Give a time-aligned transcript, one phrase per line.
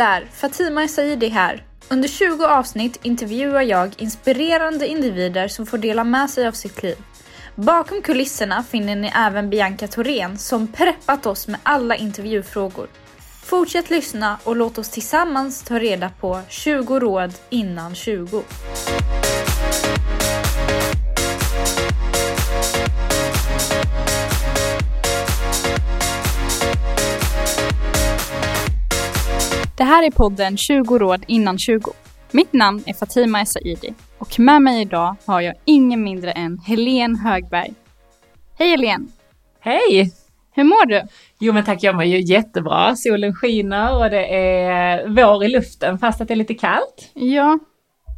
[0.00, 0.28] Där!
[0.32, 1.64] Fatima Saidi här.
[1.88, 6.96] Under 20 avsnitt intervjuar jag inspirerande individer som får dela med sig av sitt liv.
[7.54, 12.88] Bakom kulisserna finner ni även Bianca Thorén som preppat oss med alla intervjufrågor.
[13.44, 18.42] Fortsätt lyssna och låt oss tillsammans ta reda på 20 råd innan 20.
[29.80, 31.90] Det här är podden 20 råd innan 20.
[32.30, 37.18] Mitt namn är Fatima Essaidi och med mig idag har jag ingen mindre än Helene
[37.18, 37.74] Högberg.
[38.58, 39.06] Hej Helene!
[39.60, 40.12] Hej!
[40.54, 41.02] Hur mår du?
[41.38, 42.96] Jo men tack, jag mår ju jättebra.
[42.96, 47.10] Solen skiner och det är vår i luften fast att det är lite kallt.
[47.14, 47.58] Ja,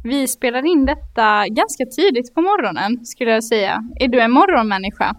[0.03, 3.83] vi spelar in detta ganska tidigt på morgonen skulle jag säga.
[3.95, 5.15] Är du en morgonmänniska?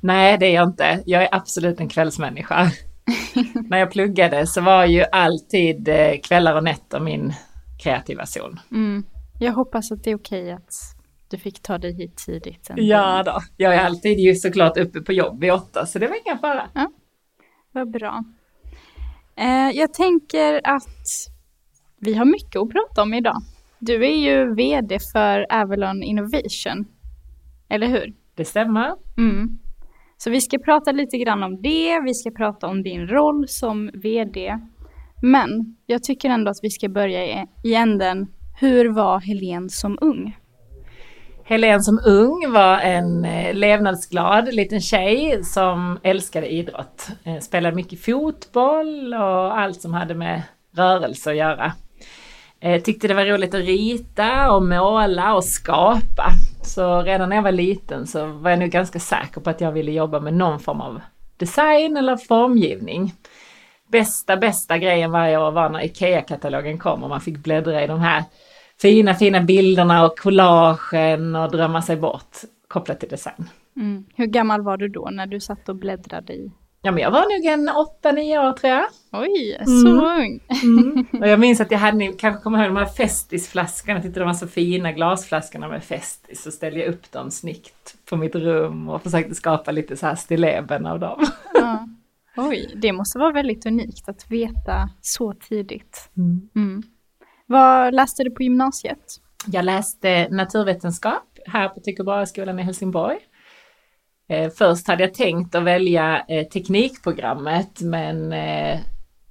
[0.00, 1.02] Nej, det är jag inte.
[1.06, 2.70] Jag är absolut en kvällsmänniska.
[3.68, 7.32] När jag pluggade så var ju alltid eh, kvällar och nätter min
[7.82, 8.60] kreativa zon.
[8.70, 9.04] Mm.
[9.40, 10.74] Jag hoppas att det är okej att
[11.30, 12.70] du fick ta dig hit tidigt.
[12.70, 12.82] Ändå.
[12.82, 16.16] Ja då, jag är alltid ju såklart uppe på jobb vid åtta så det var
[16.26, 16.68] inga fara.
[16.74, 16.90] Ja,
[17.72, 18.24] vad bra.
[19.36, 21.06] Eh, jag tänker att
[22.00, 23.42] vi har mycket att prata om idag.
[23.78, 26.84] Du är ju vd för Avalon Innovation,
[27.68, 28.14] eller hur?
[28.34, 28.94] Det stämmer.
[29.16, 29.58] Mm.
[30.18, 33.90] Så vi ska prata lite grann om det, vi ska prata om din roll som
[33.94, 34.58] vd.
[35.22, 38.26] Men jag tycker ändå att vi ska börja i, änden,
[38.60, 40.36] hur var Helen som ung?
[41.44, 47.08] Helen som ung var en eh, levnadsglad liten tjej som älskade idrott.
[47.24, 50.42] Eh, spelade mycket fotboll och allt som hade med
[50.76, 51.72] rörelse att göra.
[52.60, 56.30] Eh, tyckte det var roligt att rita och måla och skapa.
[56.64, 59.72] Så redan när jag var liten så var jag nog ganska säker på att jag
[59.72, 61.00] ville jobba med någon form av
[61.36, 63.12] design eller formgivning.
[63.88, 68.00] Bästa, bästa grejen varje år var när IKEA-katalogen kom och man fick bläddra i de
[68.00, 68.24] här
[68.80, 72.36] fina, fina bilderna och collagen och drömma sig bort
[72.68, 73.48] kopplat till design.
[73.76, 74.04] Mm.
[74.14, 76.50] Hur gammal var du då när du satt och bläddrade i?
[76.82, 78.86] Ja, men jag var nog en 8-9 år tror jag.
[79.12, 80.04] Oj, så mm.
[80.04, 80.40] ung!
[80.62, 81.06] Mm.
[81.20, 84.26] Och jag minns att jag hade, kanske kommer ihåg de här Festisflaskorna, jag tyckte de
[84.26, 86.42] var så fina, glasflaskorna med Festis.
[86.42, 90.14] Så ställde jag upp dem snyggt på mitt rum och försökte skapa lite så här
[90.14, 91.26] stilleben av dem.
[91.54, 91.88] Ja.
[92.36, 96.10] Oj, det måste vara väldigt unikt att veta så tidigt.
[96.16, 96.48] Mm.
[96.56, 96.82] Mm.
[97.46, 99.20] Vad läste du på gymnasiet?
[99.46, 103.18] Jag läste naturvetenskap här på Tycho Brahe-skolan i Helsingborg.
[104.28, 108.80] Eh, först hade jag tänkt att välja eh, teknikprogrammet men eh,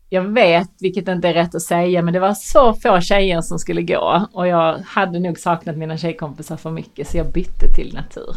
[0.10, 3.60] jag vet, vilket inte är rätt att säga, men det var så få tjejer som
[3.60, 7.94] skulle gå och jag hade nog saknat mina tjejkompisar för mycket så jag bytte till
[7.94, 8.36] natur.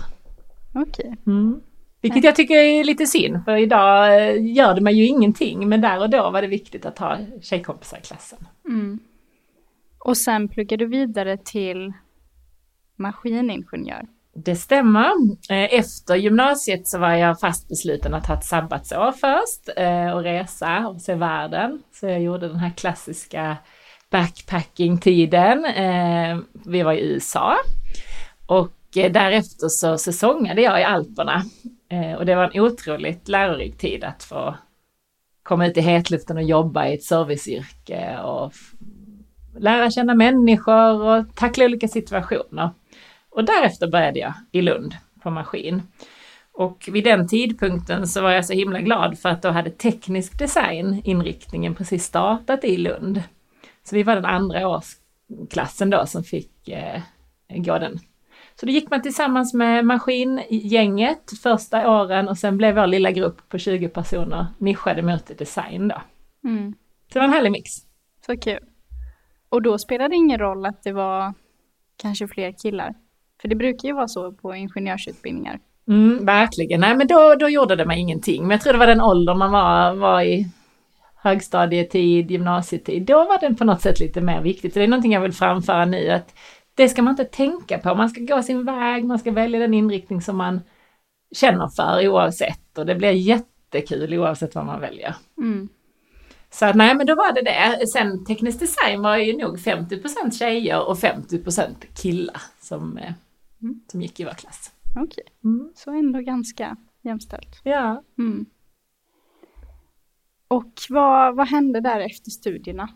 [0.75, 0.91] Okej.
[0.91, 1.17] Okay.
[1.27, 1.61] Mm.
[2.03, 6.01] Vilket jag tycker är lite synd för idag gör det mig ju ingenting men där
[6.01, 8.39] och då var det viktigt att ha tjejkompisar i klassen.
[8.69, 8.99] Mm.
[9.99, 11.93] Och sen pluggade du vidare till
[12.97, 14.07] maskiningenjör.
[14.35, 15.13] Det stämmer.
[15.51, 20.23] Eh, efter gymnasiet så var jag fast besluten att ha ett sabbatsår först eh, och
[20.23, 21.83] resa och se världen.
[21.93, 23.57] Så jag gjorde den här klassiska
[24.11, 25.65] backpacking-tiden.
[25.65, 27.57] Eh, vi var i USA
[28.47, 31.43] och därefter så säsongade jag i Alperna
[32.19, 34.55] och det var en otroligt lärorik tid att få
[35.43, 38.53] komma ut i hetluften och jobba i ett serviceyrke och
[39.59, 42.71] lära känna människor och tackla olika situationer.
[43.31, 45.83] Och därefter började jag i Lund på maskin.
[46.53, 50.39] Och vid den tidpunkten så var jag så himla glad för att då hade teknisk
[50.39, 53.23] design inriktningen precis startat i Lund.
[53.83, 57.03] Så vi var den andra årsklassen då som fick eh,
[57.49, 57.99] gå den.
[58.61, 63.49] Så då gick man tillsammans med maskingänget första åren och sen blev vår lilla grupp
[63.49, 66.03] på 20 personer nischade mot design då.
[66.49, 66.75] Mm.
[67.13, 67.71] Så det var en härlig mix.
[68.27, 68.65] Så kul.
[69.49, 71.35] Och då spelade det ingen roll att det var
[71.97, 72.95] kanske fler killar?
[73.41, 75.59] För det brukar ju vara så på ingenjörsutbildningar.
[75.89, 78.43] Mm, verkligen, nej men då, då gjorde det mig ingenting.
[78.43, 80.47] Men jag tror det var den åldern man var, var i
[81.17, 83.03] högstadietid, gymnasietid.
[83.03, 84.75] Då var den på något sätt lite mer viktigt.
[84.75, 86.35] Det är någonting jag vill framföra nu att
[86.75, 87.95] det ska man inte tänka på.
[87.95, 90.61] Man ska gå sin väg, man ska välja den inriktning som man
[91.37, 95.15] känner för oavsett och det blir jättekul oavsett vad man väljer.
[95.39, 95.69] Mm.
[96.51, 97.87] Så att, nej men då var det det.
[97.87, 101.39] Sen teknisk design var ju nog 50% tjejer och 50
[102.03, 103.13] killar som eh,
[103.63, 103.81] mm.
[103.87, 104.73] som gick i vår klass.
[104.91, 105.25] Okej, okay.
[105.45, 105.73] mm.
[105.75, 107.61] så ändå ganska jämställt.
[107.63, 108.03] Ja.
[108.19, 108.47] Mm.
[110.49, 112.89] Och vad, vad hände där efter studierna?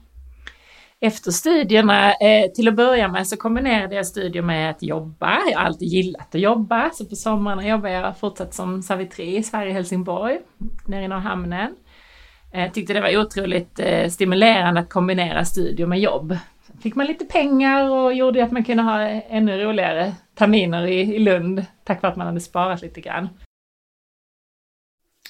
[1.00, 5.38] Efter studierna, eh, till att börja med så kombinerade jag studier med att jobba.
[5.50, 9.66] Jag har alltid gillat att jobba, så på somrarna jobbade jag fortsatt som servitris här
[9.66, 10.38] i Helsingborg,
[10.86, 11.76] nere i hamnen.
[12.52, 16.36] Jag tyckte det var otroligt eh, stimulerande att kombinera studier med jobb.
[16.82, 21.18] Fick man lite pengar och gjorde att man kunde ha ännu roligare terminer i, i
[21.18, 23.28] Lund tack vare att man hade sparat lite grann.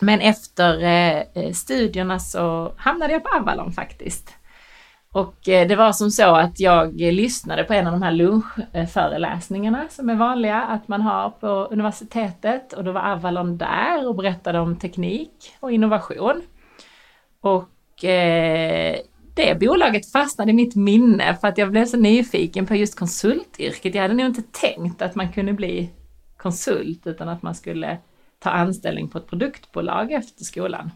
[0.01, 4.35] Men efter eh, eh, studierna så hamnade jag på Avalon faktiskt.
[5.13, 9.89] Och eh, det var som så att jag lyssnade på en av de här lunchföreläsningarna
[9.91, 14.59] som är vanliga att man har på universitetet och då var Avalon där och berättade
[14.59, 16.43] om teknik och innovation.
[17.41, 18.97] Och eh,
[19.35, 23.95] det bolaget fastnade i mitt minne för att jag blev så nyfiken på just konsultyrket.
[23.95, 25.91] Jag hade nog inte tänkt att man kunde bli
[26.37, 27.99] konsult utan att man skulle
[28.39, 30.91] ta anställning på ett produktbolag efter skolan.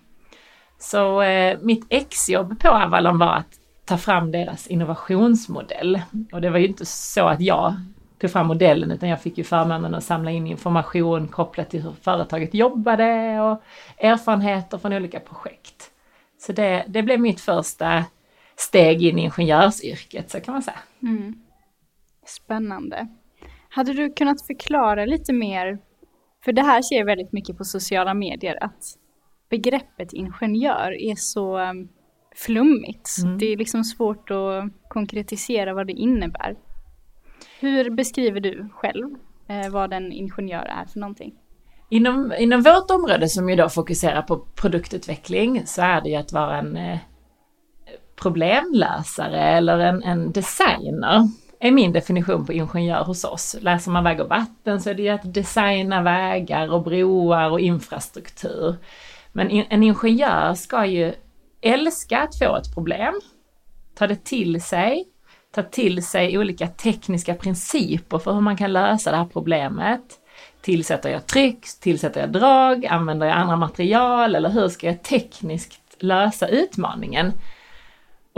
[0.78, 6.00] Så eh, mitt exjobb på Avalon var att ta fram deras innovationsmodell.
[6.32, 7.74] Och det var ju inte så att jag
[8.20, 11.92] tog fram modellen utan jag fick ju förmånen att samla in information kopplat till hur
[12.02, 13.62] företaget jobbade och
[13.96, 15.90] erfarenheter från olika projekt.
[16.38, 18.04] Så det, det blev mitt första
[18.58, 20.78] steg in i ingenjörsyrket så kan man säga.
[21.02, 21.34] Mm.
[22.26, 23.08] Spännande.
[23.68, 25.78] Hade du kunnat förklara lite mer,
[26.44, 28.84] för det här ser jag väldigt mycket på sociala medier, att
[29.50, 31.88] begreppet ingenjör är så um,
[32.36, 33.08] flummigt.
[33.22, 33.38] Mm.
[33.38, 36.56] Det är liksom svårt att konkretisera vad det innebär.
[37.60, 39.06] Hur beskriver du själv
[39.48, 41.34] eh, vad en ingenjör är för någonting?
[41.90, 46.32] Inom, inom vårt område som ju då fokuserar på produktutveckling så är det ju att
[46.32, 46.98] vara en eh,
[48.22, 51.28] problemlösare eller en, en designer
[51.60, 53.56] är min definition på ingenjör hos oss.
[53.60, 57.60] Läser man väg och vatten så är det ju att designa vägar och broar och
[57.60, 58.76] infrastruktur.
[59.32, 61.14] Men in, en ingenjör ska ju
[61.60, 63.20] älska att få ett problem,
[63.94, 65.04] ta det till sig,
[65.54, 70.02] ta till sig olika tekniska principer för hur man kan lösa det här problemet.
[70.60, 75.96] Tillsätter jag tryck, tillsätter jag drag, använder jag andra material eller hur ska jag tekniskt
[75.98, 77.32] lösa utmaningen?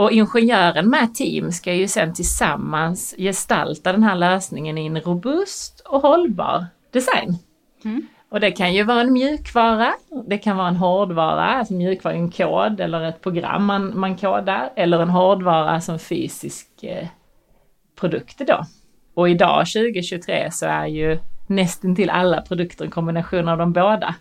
[0.01, 5.79] Och ingenjören med team ska ju sen tillsammans gestalta den här lösningen i en robust
[5.79, 7.37] och hållbar design.
[7.85, 8.07] Mm.
[8.29, 9.93] Och det kan ju vara en mjukvara,
[10.27, 14.73] det kan vara en hårdvara, alltså mjukvara en kod eller ett program man, man kodar,
[14.75, 17.07] eller en hårdvara som fysisk eh,
[17.99, 18.65] produkt då.
[19.13, 24.15] Och idag 2023 så är ju nästan till alla produkter en kombination av de båda.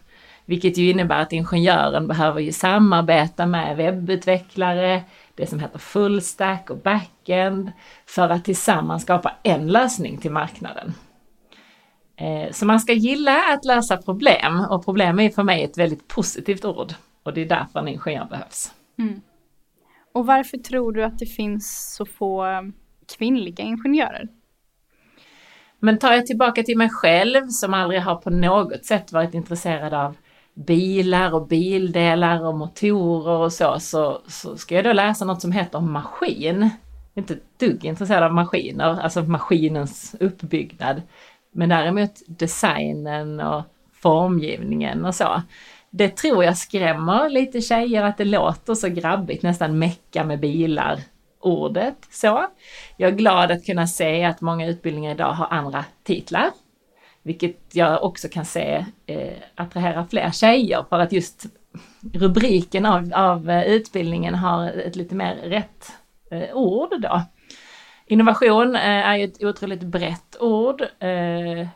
[0.45, 5.03] Vilket ju innebär att ingenjören behöver ju samarbeta med webbutvecklare,
[5.41, 7.73] det som heter fullstack och backend,
[8.07, 10.95] för att tillsammans skapa en lösning till marknaden.
[12.17, 16.09] Eh, så man ska gilla att lösa problem och problem är för mig ett väldigt
[16.09, 16.93] positivt ord
[17.23, 18.75] och det är därför en ingenjör behövs.
[18.99, 19.21] Mm.
[20.15, 22.63] Och varför tror du att det finns så få eh,
[23.19, 24.29] kvinnliga ingenjörer?
[25.79, 29.95] Men tar jag tillbaka till mig själv som aldrig har på något sätt varit intresserad
[29.95, 30.17] av
[30.55, 35.53] bilar och bildelar och motorer och så, så, så ska jag då läsa något som
[35.53, 36.61] heter maskin.
[36.61, 36.71] Jag
[37.15, 41.03] är inte ett dugg intresserad av maskiner, alltså maskinens uppbyggnad.
[41.53, 43.63] Men däremot designen och
[43.93, 45.43] formgivningen och så.
[45.91, 51.01] Det tror jag skrämmer lite tjejer att det låter så grabbigt, nästan mecka med bilar
[51.41, 52.47] ordet så.
[52.97, 56.51] Jag är glad att kunna se att många utbildningar idag har andra titlar.
[57.23, 61.47] Vilket jag också kan se eh, attraherar fler tjejer för att just
[62.13, 65.93] rubriken av, av eh, utbildningen har ett lite mer rätt
[66.31, 67.23] eh, ord då.
[68.07, 70.83] Innovation eh, är ju ett otroligt brett ord.
[70.83, 71.69] Eh,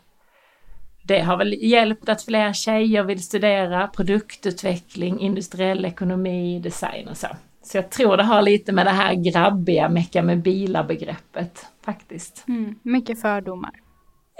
[1.02, 7.26] det har väl hjälpt att fler tjejer vill studera produktutveckling, industriell ekonomi, design och så.
[7.62, 12.44] Så jag tror det har lite med det här grabbiga mecka med bilar begreppet faktiskt.
[12.48, 13.70] Mm, mycket fördomar.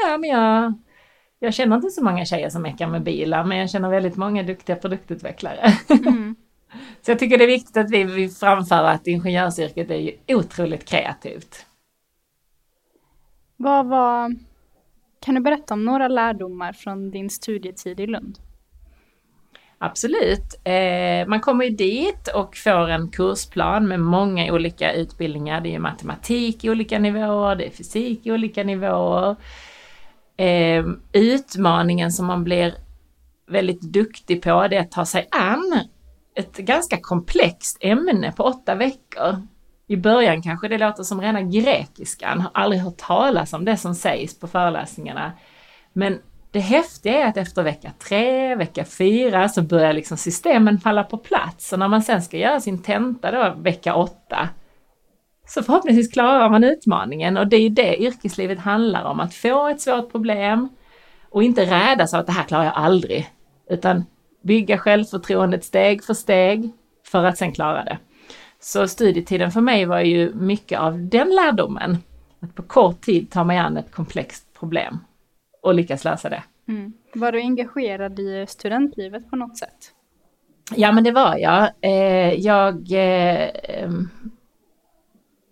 [0.03, 0.75] Ja, men jag,
[1.45, 4.43] jag känner inte så många tjejer som meckar med bilar, men jag känner väldigt många
[4.43, 5.73] duktiga produktutvecklare.
[5.89, 6.37] Mm.
[7.03, 10.85] så jag tycker det är viktigt att vi, vi framför att ingenjörsyrket är ju otroligt
[10.85, 11.67] kreativt.
[13.57, 14.35] Vad var...
[15.21, 18.39] Kan du berätta om några lärdomar från din studietid i Lund?
[19.79, 20.61] Absolut.
[20.65, 25.61] Eh, man kommer ju dit och får en kursplan med många olika utbildningar.
[25.61, 29.37] Det är matematik i olika nivåer, det är fysik i olika nivåer.
[30.37, 32.75] Eh, utmaningen som man blir
[33.47, 35.81] väldigt duktig på det är att ta sig an
[36.35, 39.47] ett ganska komplext ämne på åtta veckor.
[39.87, 43.95] I början kanske det låter som rena grekiskan, har aldrig hört talas om det som
[43.95, 45.33] sägs på föreläsningarna.
[45.93, 46.19] Men
[46.51, 51.19] det häftiga är att efter vecka tre, vecka fyra så börjar liksom systemen falla på
[51.19, 51.73] plats.
[51.73, 54.49] Och när man sen ska göra sin tenta då vecka åtta
[55.55, 59.21] så förhoppningsvis klarar man utmaningen och det är det yrkeslivet handlar om.
[59.21, 60.69] Att få ett svårt problem
[61.31, 63.31] och inte rädas av att det här klarar jag aldrig.
[63.71, 64.05] Utan
[64.43, 66.73] bygga självförtroendet steg för steg,
[67.07, 67.99] för att sen klara det.
[68.61, 71.99] Så studietiden för mig var ju mycket av den lärdomen.
[72.41, 74.99] Att på kort tid ta mig an ett komplext problem
[75.63, 76.43] och lyckas lösa det.
[76.69, 76.93] Mm.
[77.15, 79.93] Var du engagerad i studentlivet på något sätt?
[80.77, 81.71] Ja men det var jag.
[81.81, 83.51] Eh, jag, eh,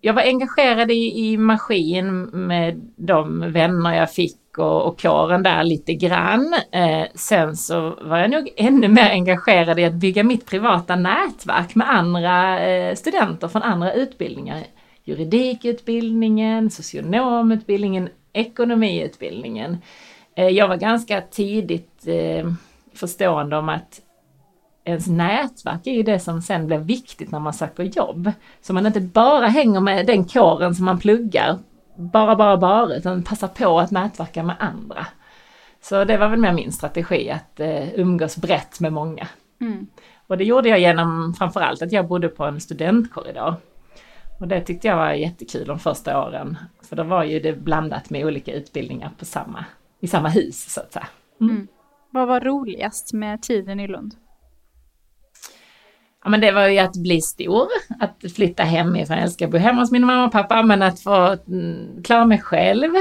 [0.05, 5.63] jag var engagerad i, i maskin med de vänner jag fick och, och kåren där
[5.63, 6.53] lite grann.
[6.71, 11.75] Eh, sen så var jag nog ännu mer engagerad i att bygga mitt privata nätverk
[11.75, 14.63] med andra eh, studenter från andra utbildningar.
[15.03, 19.77] Juridikutbildningen, socionomutbildningen, ekonomiutbildningen.
[20.35, 22.51] Eh, jag var ganska tidigt eh,
[22.93, 24.01] förstående om att
[24.83, 28.31] ens nätverk är ju det som sen blir viktigt när man söker jobb.
[28.61, 31.57] Så man inte bara hänger med den kåren som man pluggar,
[31.95, 35.07] bara, bara, bara, utan passar på att nätverka med andra.
[35.81, 39.27] Så det var väl mer min strategi, att eh, umgås brett med många.
[39.61, 39.87] Mm.
[40.27, 43.55] Och det gjorde jag genom framförallt att jag bodde på en studentkorridor.
[44.39, 46.57] Och det tyckte jag var jättekul de första åren.
[46.89, 49.65] För då var ju det blandat med olika utbildningar på samma,
[49.99, 51.07] i samma hus så att säga.
[51.41, 51.55] Mm.
[51.55, 51.67] Mm.
[52.09, 54.15] Vad var roligast med tiden i Lund?
[56.23, 57.67] Ja men det var ju att bli stor,
[57.99, 59.17] att flytta hemifrån.
[59.17, 62.25] Jag älskar att bo hemma hos min mamma och pappa men att få mm, klara
[62.25, 62.91] mig själv.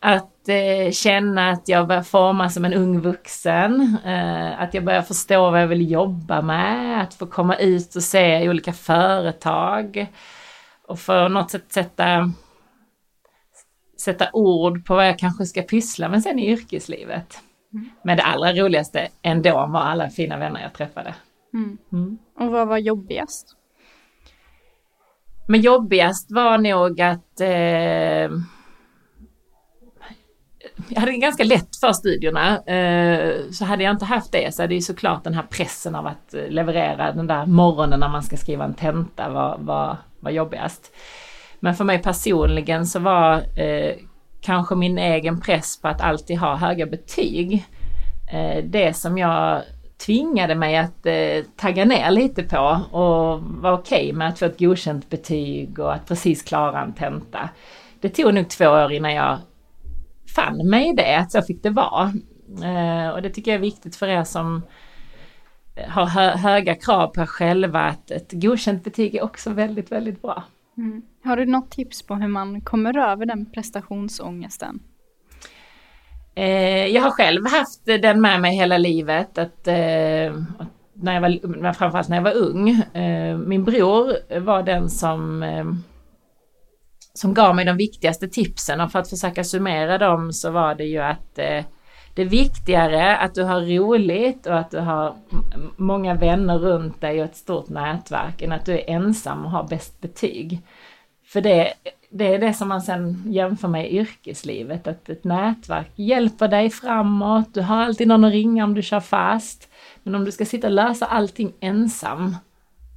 [0.00, 3.96] Att eh, känna att jag börjar forma som en ung vuxen.
[4.04, 7.02] Eh, att jag börjar förstå vad jag vill jobba med.
[7.02, 10.06] Att få komma ut och se olika företag.
[10.88, 12.32] Och för något sätt sätta,
[14.00, 17.38] sätta ord på vad jag kanske ska pyssla med sen i yrkeslivet.
[17.72, 17.90] Mm.
[18.04, 21.14] Men det allra roligaste ändå var alla fina vänner jag träffade.
[21.54, 21.78] Mm.
[21.92, 22.18] Mm.
[22.38, 23.56] Och vad var jobbigast?
[25.48, 28.30] Men jobbigast var nog att eh,
[30.88, 32.64] jag hade ganska lätt för studierna.
[32.64, 36.06] Eh, så hade jag inte haft det så hade ju såklart den här pressen av
[36.06, 40.92] att leverera den där morgonen när man ska skriva en tenta var, var, var jobbigast.
[41.60, 43.94] Men för mig personligen så var eh,
[44.40, 47.66] kanske min egen press på att alltid ha höga betyg
[48.32, 49.62] eh, det som jag
[50.06, 54.44] tvingade mig att eh, tagga ner lite på och vara okej okay med att få
[54.44, 57.48] ett godkänt betyg och att precis klara en tenta.
[58.00, 59.38] Det tog nog två år innan jag
[60.34, 62.12] fann mig i det, att så fick det vara.
[62.62, 64.62] Eh, och det tycker jag är viktigt för er som
[65.74, 69.92] eh, har hö höga krav på er själva att ett godkänt betyg är också väldigt,
[69.92, 70.42] väldigt bra.
[70.76, 71.02] Mm.
[71.24, 74.80] Har du något tips på hur man kommer över den prestationsångesten?
[76.34, 79.38] Eh, jag har själv haft den med mig hela livet.
[79.38, 80.34] Att, eh,
[80.94, 82.68] när jag var, framförallt när jag var ung.
[82.70, 85.64] Eh, min bror var den som, eh,
[87.14, 90.84] som gav mig de viktigaste tipsen och för att försöka summera dem så var det
[90.84, 91.64] ju att eh,
[92.14, 95.14] det är viktigare att du har roligt och att du har
[95.76, 99.68] många vänner runt dig och ett stort nätverk än att du är ensam och har
[99.68, 100.62] bäst betyg.
[101.34, 101.72] För det
[102.16, 106.70] det är det som man sen jämför med i yrkeslivet, att ett nätverk hjälper dig
[106.70, 109.68] framåt, du har alltid någon att ringa om du kör fast.
[110.02, 112.36] Men om du ska sitta och lösa allting ensam,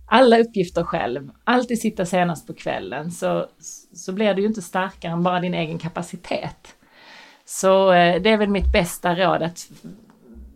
[0.07, 3.45] alla uppgifter själv, alltid sitta senast på kvällen, så,
[3.93, 6.75] så blir du ju inte starkare än bara din egen kapacitet.
[7.45, 9.69] Så eh, det är väl mitt bästa råd att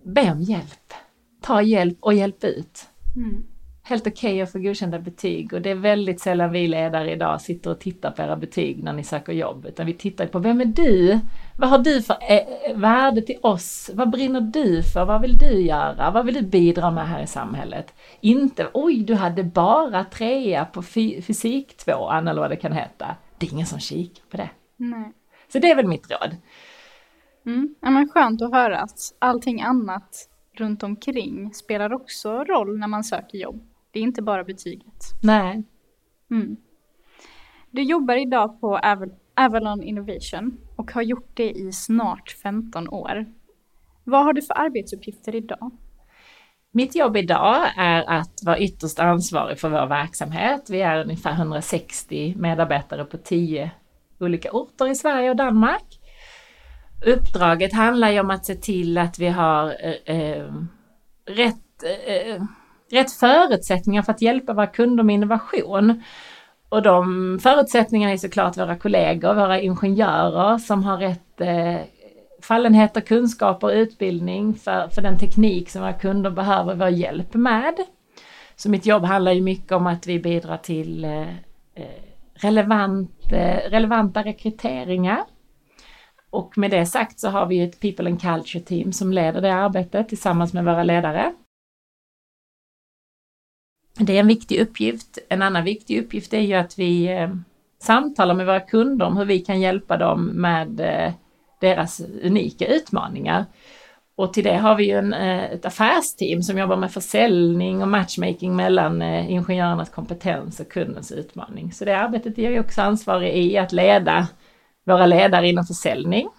[0.04, 0.94] be om hjälp.
[1.42, 2.88] Ta hjälp och hjälp ut.
[3.16, 3.51] Mm
[3.92, 7.42] helt okej okay att få godkända betyg och det är väldigt sällan vi ledare idag
[7.42, 10.62] sitter och tittar på era betyg när ni söker jobb, utan vi tittar på vem
[10.62, 11.20] är du?
[11.58, 13.90] Vad har du för eh, värde till oss?
[13.94, 15.06] Vad brinner du för?
[15.06, 16.12] Vad vill du göra?
[16.12, 17.94] Vad vill du bidra med här i samhället?
[18.22, 23.16] Inte oj, du hade bara trea på fysik tvåan eller vad det kan heta.
[23.38, 24.50] Det är ingen som kikar på det.
[24.78, 25.14] Nej.
[25.54, 26.36] Så det är väl mitt råd.
[27.46, 27.76] Mm.
[27.82, 33.04] Ja, men skönt att höra att allting annat runt omkring spelar också roll när man
[33.04, 33.71] söker jobb.
[33.92, 35.14] Det är inte bara betyget.
[35.24, 35.64] Nej.
[36.32, 36.58] Mm.
[37.72, 38.80] Du jobbar idag på
[39.36, 43.26] Avalon Innovation och har gjort det i snart 15 år.
[44.04, 45.72] Vad har du för arbetsuppgifter idag?
[46.74, 50.70] Mitt jobb idag är att vara ytterst ansvarig för vår verksamhet.
[50.70, 53.72] Vi är ungefär 160 medarbetare på 10
[54.20, 56.00] olika orter i Sverige och Danmark.
[57.06, 60.54] Uppdraget handlar ju om att se till att vi har eh, eh
[61.26, 62.44] rätt eh,
[62.92, 66.04] rätt förutsättningar för att hjälpa våra kunder med innovation.
[66.70, 71.80] Och de förutsättningarna är såklart våra kollegor, våra ingenjörer som har rätt eh,
[72.42, 77.76] fallenheter, kunskaper och utbildning för, för den teknik som våra kunder behöver vår hjälp med.
[78.56, 81.30] Så mitt jobb handlar ju mycket om att vi bidrar till eh,
[81.76, 85.24] eh relevant, eh, relevanta rekryteringar.
[86.30, 89.54] Och med det sagt så har vi ett People and Culture Team som leder det
[89.54, 91.34] arbetet tillsammans med våra ledare.
[93.98, 95.18] Det är en viktig uppgift.
[95.30, 97.30] En annan viktig uppgift är ju att vi eh,
[97.80, 101.14] samtalar med våra kunder om hur vi kan hjälpa dem med eh,
[101.62, 103.46] deras unika utmaningar.
[104.16, 107.88] Och till det har vi ju en, eh, ett affärsteam som jobbar med försäljning och
[107.88, 111.72] matchmaking mellan ingenjörernas kompetens och kundens utmaning.
[111.74, 114.28] Så det arbetet är jag också ansvarig i att leda
[114.86, 116.30] våra ledare inom försäljning.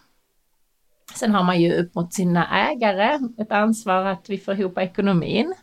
[1.15, 5.55] Sen har man ju upp mot sina ägare ett ansvar att vi får ihop ekonomin.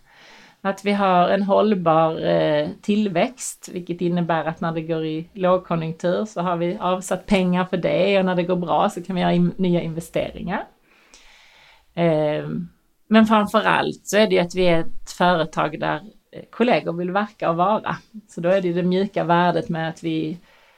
[0.62, 6.26] Att vi har en hållbar eh, tillväxt, vilket innebär att när det går i lågkonjunktur
[6.26, 9.22] så har vi avsatt pengar för det och när det går bra så kan vi
[9.22, 10.66] göra in, nya investeringar.
[11.94, 12.50] Eh,
[13.08, 15.96] men framför allt så är det ju att vi är ett företag där
[16.32, 17.96] eh, kollegor vill verka och vara.
[18.28, 20.38] Så då är det det mjuka värdet med att vi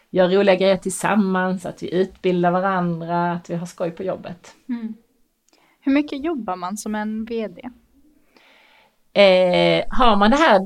[0.10, 4.56] gör roliga grejer tillsammans, att vi utbildar varandra, att vi har skoj på jobbet.
[4.70, 4.94] Mm.
[5.80, 7.70] Hur mycket jobbar man som en VD?
[9.14, 10.60] Eh, har man det här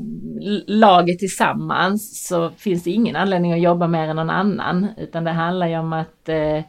[0.68, 5.32] laget tillsammans så finns det ingen anledning att jobba mer än någon annan, utan det
[5.32, 6.62] handlar ju om att eh,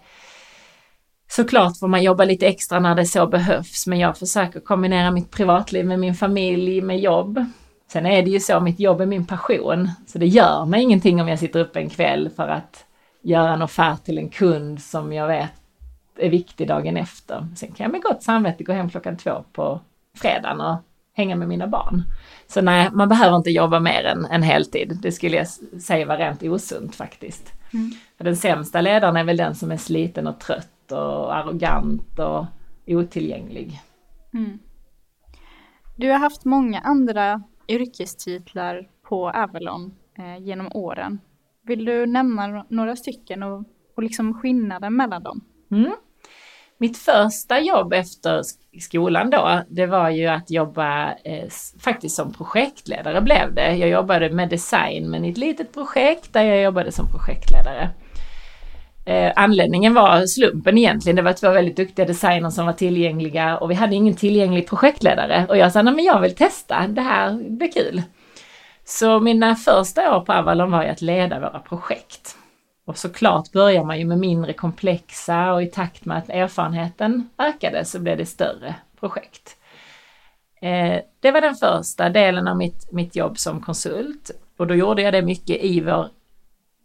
[1.29, 5.31] Såklart får man jobba lite extra när det så behövs, men jag försöker kombinera mitt
[5.31, 7.45] privatliv med min familj, med jobb.
[7.93, 11.21] Sen är det ju så, mitt jobb är min passion, så det gör mig ingenting
[11.21, 12.85] om jag sitter uppe en kväll för att
[13.23, 15.53] göra en offert till en kund som jag vet
[16.19, 17.49] är viktig dagen efter.
[17.57, 19.81] Sen kan jag med gott samvete gå hem klockan två på
[20.15, 20.77] fredagen och
[21.17, 22.03] hänga med mina barn.
[22.47, 24.99] Så nej, man behöver inte jobba mer än en heltid.
[25.03, 25.49] Det skulle jag
[25.83, 27.53] säga var rent osunt faktiskt.
[27.73, 27.91] Mm.
[28.17, 32.45] För den sämsta ledaren är väl den som är sliten och trött och arrogant och
[32.87, 33.81] otillgänglig.
[34.35, 34.59] Mm.
[35.97, 41.21] Du har haft många andra yrkestitlar på Avalon eh, genom åren.
[41.63, 43.65] Vill du nämna några stycken och,
[43.97, 45.41] och liksom skillnaden mellan dem?
[45.71, 45.93] Mm.
[46.79, 48.43] Mitt första jobb efter
[48.81, 51.49] skolan då, det var ju att jobba eh,
[51.81, 53.77] faktiskt som projektledare blev det.
[53.77, 57.91] Jag jobbade med design men i ett litet projekt där jag jobbade som projektledare.
[59.07, 61.17] Eh, anledningen var slumpen egentligen.
[61.17, 65.47] Det var två väldigt duktiga designers som var tillgängliga och vi hade ingen tillgänglig projektledare.
[65.49, 68.03] Och jag sa, nej men jag vill testa, det här blir kul.
[68.85, 72.37] Så mina första år på Avalon var ju att leda våra projekt.
[72.87, 77.85] Och såklart börjar man ju med mindre komplexa och i takt med att erfarenheten ökade
[77.85, 79.57] så blev det större projekt.
[80.61, 85.03] Eh, det var den första delen av mitt, mitt jobb som konsult och då gjorde
[85.03, 86.09] jag det mycket i vår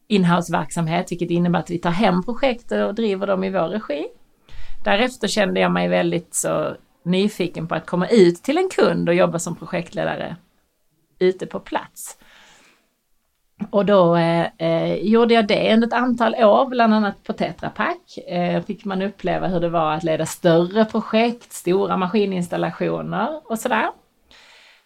[0.08, 4.08] inhouse-verksamhet, vilket innebär att vi tar hem projekt och driver dem i vår regi.
[4.84, 9.16] Därefter kände jag mig väldigt så nyfiken på att komma ut till en kund och
[9.16, 10.36] jobba som projektledare
[11.20, 12.18] ute på plats.
[13.70, 17.70] Och då eh, eh, gjorde jag det under ett antal år, bland annat på Tetra
[17.70, 18.18] Pak.
[18.28, 23.90] Eh, fick man uppleva hur det var att leda större projekt, stora maskininstallationer och sådär.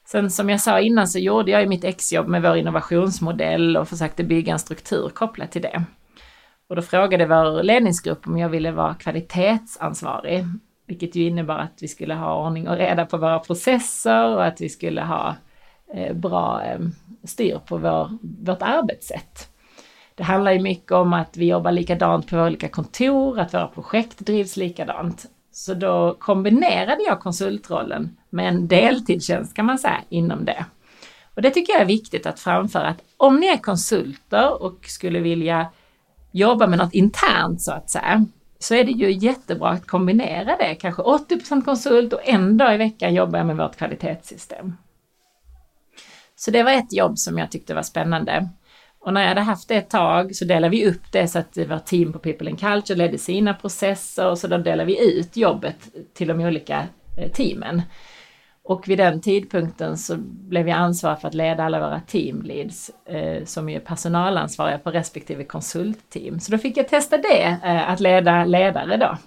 [0.06, 3.88] Sen som jag sa innan så gjorde jag ju mitt exjobb med vår innovationsmodell och
[3.88, 5.84] försökte bygga en struktur kopplat till det.
[6.70, 10.46] Och då frågade vår ledningsgrupp om jag ville vara kvalitetsansvarig,
[10.88, 14.62] vilket ju innebar att vi skulle ha ordning och reda på våra processer och att
[14.62, 15.36] vi skulle ha
[15.94, 16.80] Eh, bra eh,
[17.24, 19.50] styr på vår, vårt arbetssätt.
[20.16, 23.68] Det handlar ju mycket om att vi jobbar likadant på våra olika kontor, att våra
[23.68, 25.26] projekt drivs likadant.
[25.52, 30.66] Så då kombinerade jag konsultrollen med en deltidstjänst kan man säga inom det.
[31.36, 35.20] Och det tycker jag är viktigt att framföra att om ni är konsulter och skulle
[35.20, 35.68] vilja
[36.32, 38.26] jobba med något internt så att säga,
[38.60, 40.76] så är det ju jättebra att kombinera det.
[40.76, 44.74] Kanske 80% konsult och en dag i veckan jobbar jag med vårt kvalitetssystem.
[46.46, 48.50] Så det var ett jobb som jag tyckte var spännande.
[49.00, 51.54] Och när jag hade haft det ett tag så delade vi upp det så att
[51.54, 55.20] det var team på People and Culture ledde sina processer och så då delade vi
[55.20, 55.76] ut jobbet
[56.14, 57.82] till de olika eh, teamen.
[58.64, 63.44] Och vid den tidpunkten så blev jag ansvarig för att leda alla våra teamleads eh,
[63.46, 66.40] som är personalansvariga på respektive konsultteam.
[66.40, 69.18] Så då fick jag testa det, eh, att leda ledare då.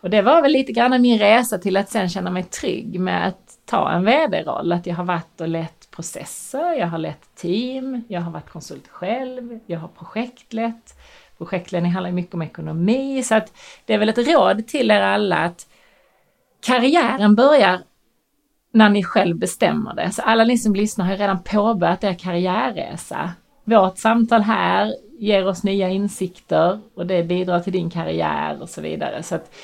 [0.00, 3.28] Och det var väl lite grann min resa till att sen känna mig trygg med
[3.28, 8.02] att ta en vd-roll, att jag har varit och lett processer, jag har lett team,
[8.08, 10.98] jag har varit konsult själv, jag har projektlett.
[11.38, 13.52] Projektledning handlar mycket om ekonomi, så att
[13.86, 15.66] det är väl ett råd till er alla att
[16.66, 17.80] karriären börjar
[18.72, 20.10] när ni själv bestämmer det.
[20.10, 23.32] Så alla ni som lyssnar har redan påbörjat er karriärresa.
[23.64, 28.80] Vårt samtal här ger oss nya insikter och det bidrar till din karriär och så
[28.80, 29.22] vidare.
[29.22, 29.54] Så att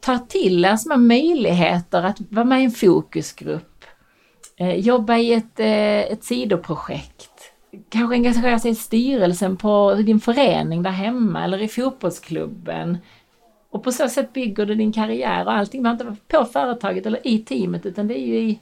[0.00, 3.77] ta till er små möjligheter att vara med i en fokusgrupp,
[4.58, 7.52] jobba i ett, eh, ett sidoprojekt.
[7.88, 12.98] Kanske engagera sig i styrelsen på din förening där hemma eller i fotbollsklubben.
[13.70, 17.06] Och på så sätt bygger du din karriär och allting behöver inte vara på företaget
[17.06, 18.60] eller i teamet utan det är ju i,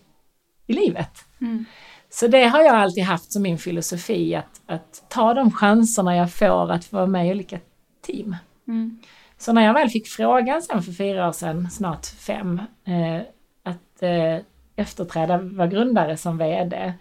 [0.67, 1.25] i livet.
[1.41, 1.65] Mm.
[2.11, 6.33] Så det har jag alltid haft som min filosofi att, att ta de chanserna jag
[6.33, 7.59] får att få vara med i olika
[8.07, 8.37] team.
[8.69, 8.99] Mm.
[9.39, 13.23] Så när jag väl fick frågan sen för fyra år sedan, snart fem, eh,
[13.63, 14.45] att eh,
[14.77, 16.93] efterträda, var grundare som VD,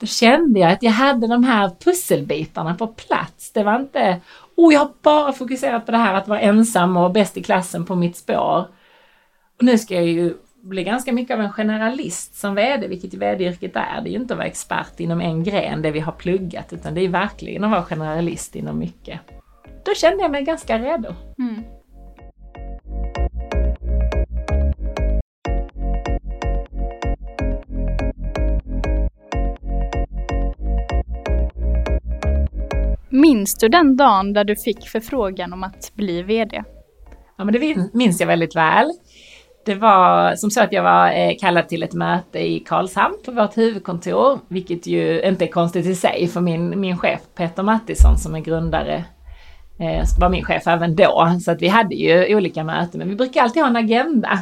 [0.00, 3.52] då kände jag att jag hade de här pusselbitarna på plats.
[3.52, 4.20] Det var inte,
[4.56, 7.84] oh jag har bara fokuserat på det här att vara ensam och bäst i klassen
[7.84, 8.66] på mitt spår.
[9.58, 13.76] Och nu ska jag ju bli ganska mycket av en generalist som VD, vilket VD-yrket
[13.76, 14.00] är.
[14.02, 16.94] Det är ju inte att vara expert inom en gren, det vi har pluggat, utan
[16.94, 19.20] det är verkligen att vara generalist inom mycket.
[19.84, 21.14] Då kände jag mig ganska redo.
[21.38, 21.64] Mm.
[33.10, 36.62] Minns du den dagen där du fick förfrågan om att bli VD?
[37.38, 38.90] Ja, men det minns jag väldigt väl.
[39.66, 43.32] Det var som så att jag var eh, kallad till ett möte i Karlshamn på
[43.32, 48.18] vårt huvudkontor, vilket ju inte är konstigt i sig för min, min chef Peter Mattisson
[48.18, 49.04] som är grundare
[49.78, 51.38] eh, var min chef även då.
[51.44, 54.38] Så att vi hade ju olika möten, men vi brukar alltid ha en agenda.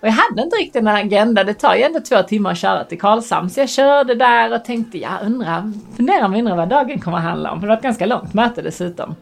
[0.00, 2.84] Och jag hade inte riktigt en agenda, det tar ju ändå två timmar att köra
[2.84, 3.50] till Karlshamn.
[3.50, 7.24] Så jag körde där och tänkte, jag undrar, funderar om undrar vad dagen kommer att
[7.24, 7.60] handla om.
[7.60, 9.14] För det var ett ganska långt möte dessutom.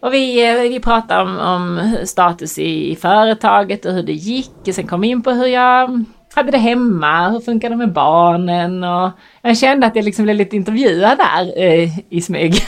[0.00, 4.52] Och vi, eh, vi pratade om, om status i, i företaget och hur det gick.
[4.66, 7.92] Och sen kom vi in på hur jag hade det hemma, hur funkar det med
[7.92, 9.10] barnen och
[9.42, 12.54] jag kände att jag liksom blev lite intervjuad där eh, i smyg.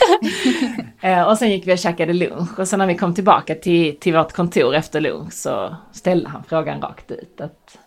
[1.01, 3.99] eh, och sen gick vi och käkade lunch och sen när vi kom tillbaka till,
[3.99, 7.77] till vårt kontor efter lunch så ställde han frågan rakt ut att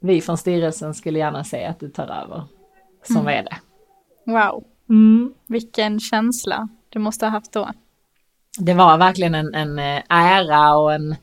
[0.00, 2.44] vi från styrelsen skulle gärna se att du tar över
[3.02, 3.26] som mm.
[3.26, 3.50] vd.
[4.26, 5.34] Wow, mm.
[5.46, 7.70] vilken känsla du måste ha haft då.
[8.58, 11.16] Det var verkligen en, en eh, ära och en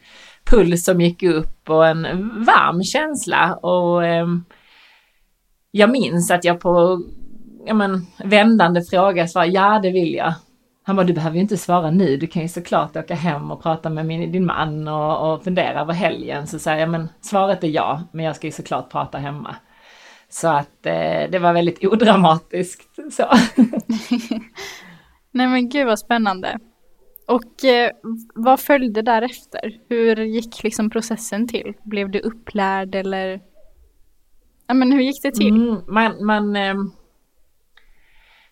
[0.45, 2.03] puls som gick upp och en
[2.45, 4.27] varm känsla och eh,
[5.71, 7.03] jag minns att jag på
[7.65, 10.33] ja, men, vändande fråga svarade ja det vill jag.
[10.85, 13.63] Han bara, du behöver ju inte svara nu, du kan ju såklart åka hem och
[13.63, 16.47] prata med min, din man och, och fundera över helgen.
[16.47, 19.55] Så säger jag, men svaret är ja, men jag ska ju såklart prata hemma.
[20.29, 23.23] Så att eh, det var väldigt odramatiskt så.
[25.31, 26.59] Nej men gud vad spännande.
[27.27, 27.91] Och eh,
[28.35, 29.79] vad följde därefter?
[29.89, 31.73] Hur gick liksom processen till?
[31.83, 33.41] Blev du upplärd eller?
[34.67, 35.55] Ja, men hur gick det till?
[35.55, 36.73] Mm, man, man, eh,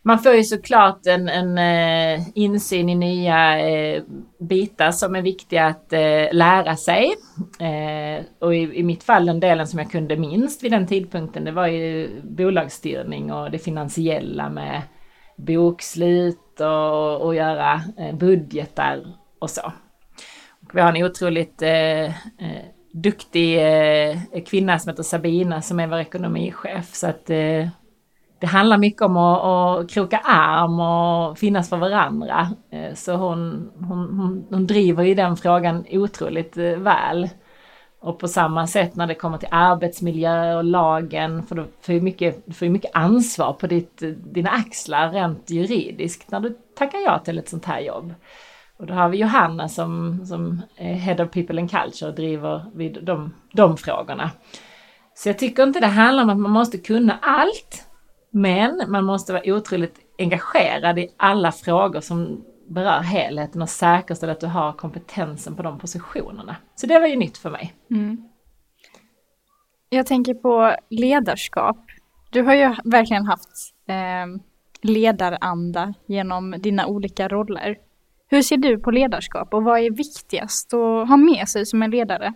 [0.03, 4.03] man får ju såklart en, en eh, insyn i nya eh,
[4.39, 7.13] bitar som är viktiga att eh, lära sig.
[7.59, 11.43] Eh, och i, i, mitt fall den delen som jag kunde minst vid den tidpunkten
[11.43, 14.81] det var ju bolagsstyrning och det finansiella med
[15.35, 19.03] bokslut och, och göra eh, budgetar
[19.39, 19.71] och så.
[20.63, 25.87] Och vi har en otroligt eh, eh, duktig eh, kvinna som heter Sabina som är
[25.87, 26.93] vår ekonomichef.
[26.93, 27.67] Så att eh,
[28.41, 32.49] det handlar mycket om att, att kroka arm och finnas för varandra.
[32.71, 37.29] Eh, så hon, hon, hon, hon driver ju den frågan otroligt eh, väl.
[37.99, 42.01] Och på samma sätt när det kommer till arbetsmiljö och lagen, för du får ju
[42.01, 47.37] mycket, får mycket ansvar på ditt, dina axlar rent juridiskt när du tackar ja till
[47.37, 48.13] ett sånt här jobb.
[48.77, 52.65] Och då har vi Johanna som, som är Head of People and Culture och driver
[52.73, 54.31] vid de, de frågorna.
[55.13, 57.87] Så jag tycker inte det handlar om att man måste kunna allt,
[58.31, 64.39] men man måste vara otroligt engagerad i alla frågor som berör helheten och säkerställa att
[64.39, 66.55] du har kompetensen på de positionerna.
[66.75, 67.73] Så det var ju nytt för mig.
[67.89, 68.29] Mm.
[69.89, 71.77] Jag tänker på ledarskap.
[72.31, 73.49] Du har ju verkligen haft
[73.87, 74.41] eh,
[74.81, 77.77] ledaranda genom dina olika roller.
[78.27, 81.91] Hur ser du på ledarskap och vad är viktigast att ha med sig som en
[81.91, 82.33] ledare?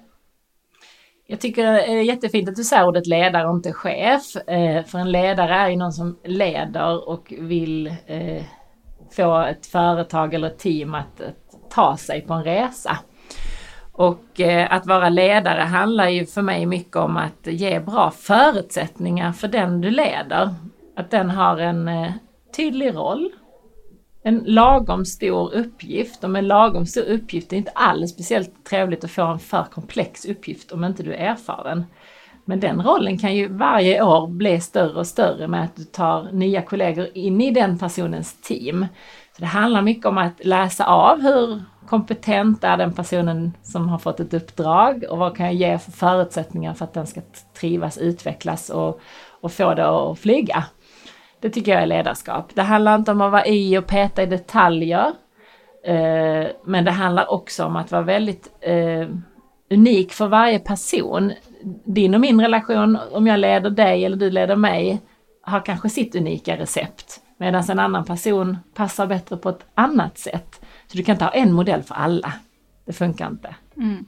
[1.28, 4.36] Jag tycker det är jättefint att du säger ordet ledare och inte chef.
[4.36, 8.44] Eh, för en ledare är ju någon som leder och vill eh,
[9.12, 11.22] få ett företag eller ett team att,
[11.70, 12.98] ta sig på en resa.
[13.92, 19.32] Och eh, att vara ledare handlar ju för mig mycket om att ge bra förutsättningar
[19.32, 20.56] för den du leder.
[20.96, 22.12] Att den har en
[22.56, 23.30] tydlig roll,
[24.28, 29.04] en lagom stor uppgift och med lagom stor uppgift det är inte alls speciellt trevligt
[29.04, 31.86] att få en för komplex uppgift om inte du är erfaren.
[32.46, 36.32] Men den rollen kan ju varje år bli större och större med att du tar
[36.32, 38.86] nya kollegor in i den personens team.
[39.36, 43.98] Så Det handlar mycket om att läsa av hur kompetent är den personen som har
[43.98, 47.22] fått ett uppdrag och vad kan jag ge för förutsättningar för att den ska
[47.60, 49.00] trivas, utvecklas och,
[49.42, 50.64] och få det att flyga.
[51.46, 52.52] Det tycker jag är ledarskap.
[52.56, 55.12] Det handlar inte om att vara i och peta i detaljer.
[55.84, 59.08] Eh, men det handlar också om att vara väldigt eh,
[59.72, 61.34] unik för varje person
[61.86, 65.02] din och min relation, om jag leder dig eller du leder mig,
[65.42, 70.62] har kanske sitt unika recept medan en annan person passar bättre på ett annat sätt.
[70.88, 72.34] Så du kan inte ha en modell för alla.
[72.86, 73.56] Det funkar inte.
[73.78, 74.06] Mm.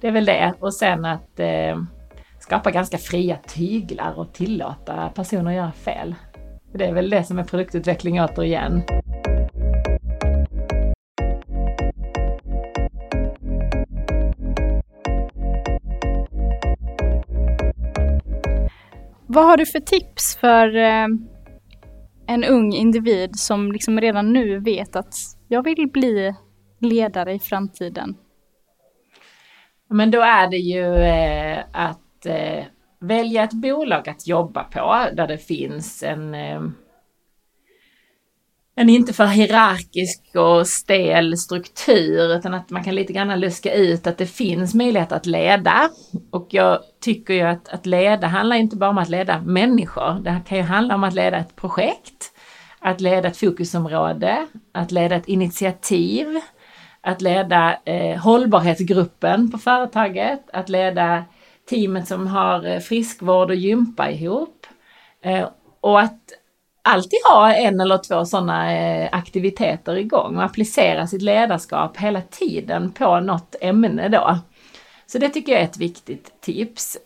[0.00, 0.54] Det är väl det.
[0.60, 1.82] Och sen att eh,
[2.40, 6.14] skapa ganska fria tyglar och tillåta personer att göra fel.
[6.74, 8.82] Det är väl det som är produktutveckling återigen.
[19.26, 21.06] Vad har du för tips för eh,
[22.26, 25.14] en ung individ som liksom redan nu vet att
[25.48, 26.34] jag vill bli
[26.80, 28.16] ledare i framtiden?
[29.88, 32.64] Men då är det ju eh, att eh,
[33.02, 36.60] välja ett bolag att jobba på där det finns en eh,
[38.74, 44.06] en inte för hierarkisk och stel struktur utan att man kan lite grann luska ut
[44.06, 45.90] att det finns möjlighet att leda.
[46.30, 50.20] Och jag tycker ju att, att leda handlar inte bara om att leda människor.
[50.24, 52.32] Det kan ju handla om att leda ett projekt,
[52.78, 56.40] att leda ett fokusområde, att leda ett initiativ,
[57.00, 61.24] att leda eh, hållbarhetsgruppen på företaget, att leda
[61.72, 64.66] teamet som har eh, friskvård och gympa ihop.
[65.22, 65.48] Eh,
[65.80, 66.18] och att
[66.82, 72.92] alltid ha en eller två sådana eh, aktiviteter igång och applicera sitt ledarskap hela tiden
[72.92, 74.38] på något ämne då.
[75.06, 76.98] Så det tycker jag är ett viktigt tips.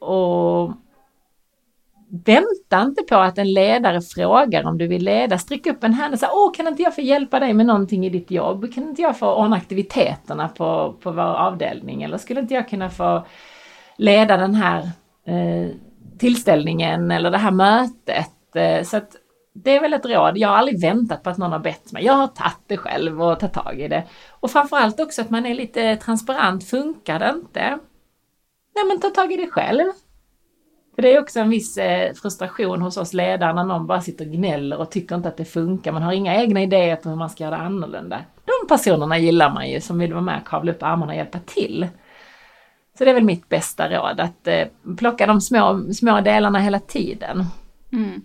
[0.00, 0.72] Och
[2.14, 5.38] Vänta inte på att en ledare frågar om du vill leda.
[5.38, 8.06] Sträck upp en hand och säg Åh, kan inte jag få hjälpa dig med någonting
[8.06, 8.74] i ditt jobb?
[8.74, 12.02] Kan inte jag få ordna aktiviteterna på, på vår avdelning?
[12.02, 13.26] Eller skulle inte jag kunna få
[14.02, 14.90] leda den här
[15.26, 15.70] eh,
[16.18, 18.56] tillställningen eller det här mötet?
[18.56, 19.16] Eh, så att
[19.54, 20.38] det är väl ett råd.
[20.38, 22.04] Jag har aldrig väntat på att någon har bett mig.
[22.04, 24.04] Jag har tagit det själv och tagit tag i det.
[24.30, 26.64] Och framförallt också att man är lite transparent.
[26.64, 27.78] Funkar det inte?
[28.74, 29.84] Nej men ta tag i det själv.
[30.94, 34.26] För det är också en viss eh, frustration hos oss ledare när någon bara sitter
[34.26, 35.92] och gnäller och tycker inte att det funkar.
[35.92, 38.20] Man har inga egna idéer på hur man ska göra det annorlunda.
[38.44, 41.88] De personerna gillar man ju som vill vara med, kavla upp armarna och hjälpa till.
[42.98, 46.80] Så det är väl mitt bästa råd, att eh, plocka de små, små delarna hela
[46.80, 47.44] tiden.
[47.92, 48.22] Mm.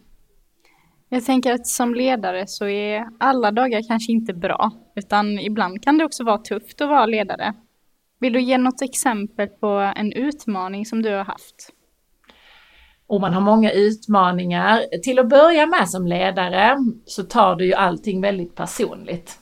[1.09, 5.97] Jag tänker att som ledare så är alla dagar kanske inte bra, utan ibland kan
[5.97, 7.53] det också vara tufft att vara ledare.
[8.19, 11.73] Vill du ge något exempel på en utmaning som du har haft?
[13.07, 14.99] Och man har många utmaningar.
[15.03, 19.39] Till att börja med som ledare så tar du ju allting väldigt personligt.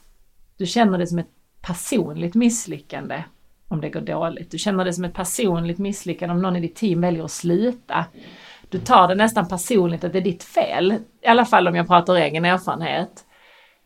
[0.57, 3.23] Du känner det som ett personligt misslyckande
[3.67, 4.51] om det går dåligt.
[4.51, 8.05] Du känner det som ett personligt misslyckande om någon i ditt team väljer att sluta
[8.69, 10.91] du tar det nästan personligt att det är ditt fel.
[11.21, 13.25] I alla fall om jag pratar egen erfarenhet.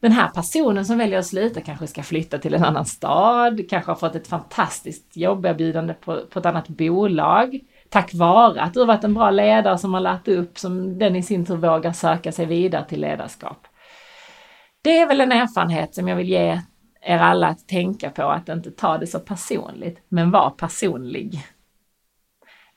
[0.02, 3.92] Den här personen som väljer att sluta kanske ska flytta till en annan stad, kanske
[3.92, 7.60] har fått ett fantastiskt jobberbjudande på, på ett annat bolag.
[7.90, 11.16] Tack vare att du har varit en bra ledare som har lärt upp, som den
[11.16, 13.68] i sin tur vågar söka sig vidare till ledarskap.
[14.82, 16.62] Det är väl en erfarenhet som jag vill ge
[17.02, 21.44] er alla att tänka på, att inte ta det så personligt, men var personlig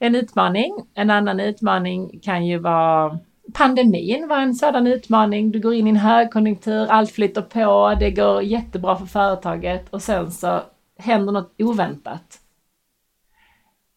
[0.04, 0.86] en utmaning.
[0.94, 3.18] En annan utmaning kan ju vara
[3.54, 5.50] Pandemin var en sådan utmaning.
[5.50, 10.02] Du går in i en högkonjunktur, allt flyter på, det går jättebra för företaget och
[10.02, 10.60] sen så
[10.98, 12.38] händer något oväntat.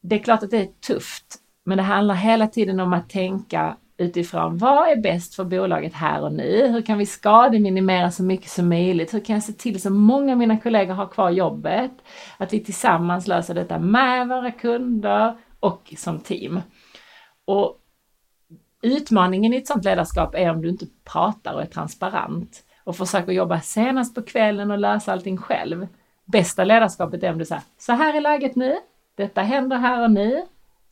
[0.01, 3.77] Det är klart att det är tufft, men det handlar hela tiden om att tänka
[3.97, 6.67] utifrån vad är bäst för bolaget här och nu?
[6.67, 9.13] Hur kan vi skademinimera så mycket som möjligt?
[9.13, 11.91] Hur kan jag se till så många av mina kollegor har kvar jobbet?
[12.37, 16.61] Att vi tillsammans löser detta med våra kunder och som team.
[17.45, 17.79] Och
[18.81, 23.31] utmaningen i ett sådant ledarskap är om du inte pratar och är transparent och försöker
[23.31, 25.87] jobba senast på kvällen och lösa allting själv.
[26.25, 28.75] Bästa ledarskapet är om du säger, så här är läget nu,
[29.15, 30.45] detta händer här och nu,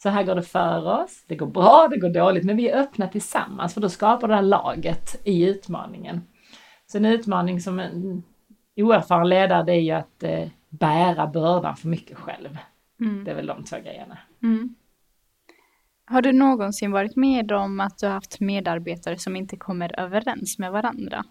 [0.04, 2.80] så här går det för oss, det går bra, det går dåligt, men vi är
[2.80, 6.22] öppna tillsammans för då skapar det här laget i utmaningen.
[6.86, 8.24] Så en utmaning som en
[8.76, 12.58] oerfaren ledare det är ju att eh, bära bördan för mycket själv.
[13.00, 13.24] Mm.
[13.24, 14.18] Det är väl de två grejerna.
[14.44, 14.76] Mm.
[16.06, 20.60] Har du någonsin varit med om att du har haft medarbetare som inte kommer överens
[20.60, 21.24] med varandra?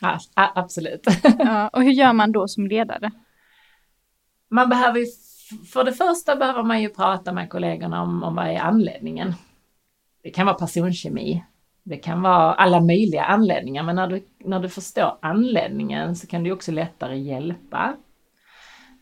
[0.00, 1.06] Ja, absolut.
[1.38, 3.10] ja, och hur gör man då som ledare?
[4.48, 5.06] Man behöver ju,
[5.72, 9.34] för det första behöver man ju prata med kollegorna om, om vad är anledningen.
[10.22, 11.44] Det kan vara personkemi.
[11.82, 16.42] Det kan vara alla möjliga anledningar, men när du, när du förstår anledningen så kan
[16.42, 17.96] du också lättare hjälpa.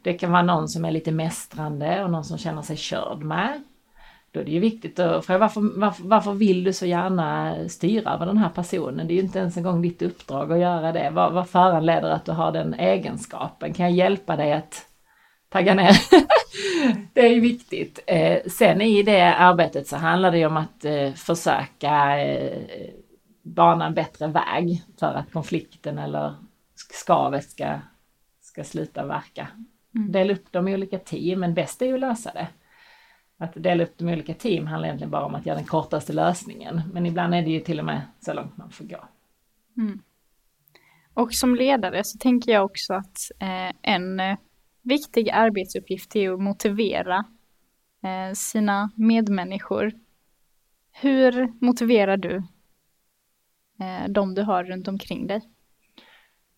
[0.03, 3.63] Det kan vara någon som är lite mästrande och någon som känner sig körd med.
[4.33, 8.15] Då är det ju viktigt att fråga varför, varför, varför vill du så gärna styra
[8.15, 9.07] över den här personen?
[9.07, 11.11] Det är ju inte ens en gång ditt uppdrag att göra det.
[11.11, 13.75] Vad, vad föranleder att du har den egenskapen?
[13.75, 14.87] Kan jag hjälpa dig att
[15.55, 15.93] tagga ner
[17.12, 17.99] det är viktigt.
[18.07, 22.90] Eh, sen i det arbetet så handlar det om att eh, försöka eh,
[23.43, 26.35] bana en bättre väg för att konflikten eller
[26.75, 27.79] skavet ska,
[28.40, 29.49] ska sluta verka.
[29.95, 30.12] Mm.
[30.12, 32.49] Dela upp dem i olika team, men bäst är ju att lösa det.
[33.38, 36.12] Att dela upp dem i olika team handlar egentligen bara om att göra den kortaste
[36.12, 36.83] lösningen.
[36.93, 39.05] Men ibland är det ju till och med så långt man får gå.
[39.77, 40.01] Mm.
[41.14, 44.21] Och som ledare så tänker jag också att eh, en
[44.85, 47.25] viktig arbetsuppgift är att motivera
[48.05, 49.92] eh, sina medmänniskor.
[50.92, 52.37] Hur motiverar du
[53.81, 55.40] eh, de du har runt omkring dig?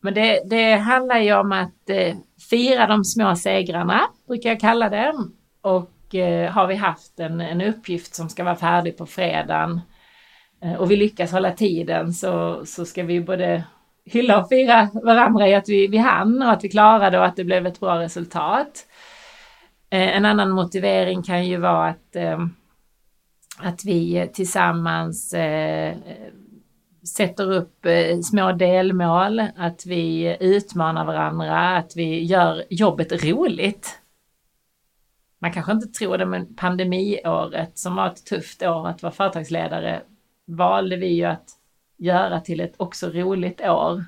[0.01, 2.17] Men det, det handlar ju om att eh,
[2.51, 5.13] fira de små segrarna, brukar jag kalla det.
[5.61, 5.93] Och
[6.51, 9.81] har vi haft en, en uppgift som ska vara färdig på fredagen
[10.79, 13.65] och vi lyckas hålla tiden så, så ska vi både
[14.07, 17.37] hylla och fira varandra i att vi, vi hann och att vi klarade och att
[17.37, 18.87] det blev ett bra resultat.
[19.91, 22.47] Eh, en annan motivering kan ju vara att, eh,
[23.59, 25.97] att vi tillsammans eh,
[27.07, 34.01] sätter upp eh, små delmål, att vi utmanar varandra, att vi gör jobbet roligt.
[35.39, 40.03] Man kanske inte tror det, men pandemiåret som var ett tufft år att vara företagsledare
[40.47, 41.49] valde vi ju att
[41.97, 44.05] göra till ett också roligt år.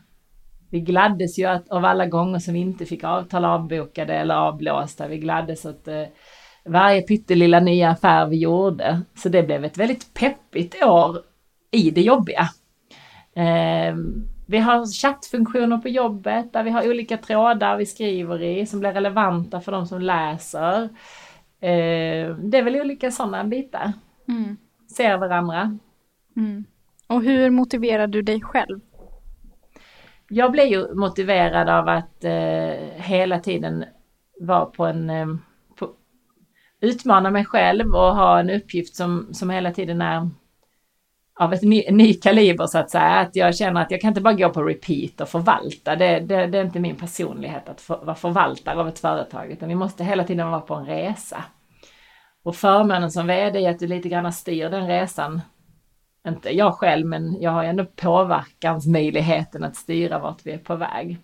[0.70, 5.08] Vi gladdes ju att, av alla gånger som vi inte fick avtal avbokade eller avblåsta.
[5.08, 6.04] Vi gladdes åt eh,
[6.64, 9.00] varje pyttelilla nya affär vi gjorde.
[9.14, 11.18] Så det blev ett väldigt peppigt år
[11.70, 12.48] i det jobbiga.
[13.34, 13.96] Eh,
[14.46, 18.92] vi har chattfunktioner på jobbet där vi har olika trådar vi skriver i som blir
[18.92, 20.82] relevanta för de som läser.
[21.60, 23.92] Eh, det är väl olika sådana bitar.
[24.28, 24.56] Mm.
[24.96, 25.78] Ser varandra.
[26.36, 26.64] Mm.
[27.08, 28.80] Och hur motiverar du dig själv?
[30.28, 33.84] Jag blir ju motiverad av att eh, hela tiden
[34.40, 35.26] vara på en eh,
[35.76, 35.90] på,
[36.80, 40.30] utmana mig själv och ha en uppgift som, som hela tiden är
[41.40, 43.04] av ett ny, ny kaliber så att säga.
[43.04, 45.96] Att jag känner att jag kan inte bara gå på repeat och förvalta.
[45.96, 49.68] Det, det, det är inte min personlighet att för, vara förvaltare av ett företag utan
[49.68, 51.44] vi måste hela tiden vara på en resa.
[52.42, 55.40] Och förmånen som VD är att du lite grann styr den resan
[56.28, 61.18] inte jag själv, men jag har ändå påverkansmöjligheten att styra vart vi är på väg.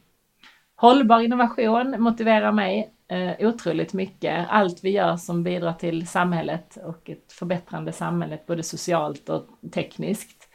[0.76, 4.46] Hållbar innovation motiverar mig eh, otroligt mycket.
[4.48, 10.48] Allt vi gör som bidrar till samhället och ett förbättrande samhälle, både socialt och tekniskt.